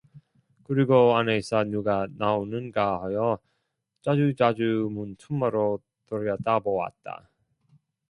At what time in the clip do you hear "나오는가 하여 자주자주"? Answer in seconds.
2.17-4.89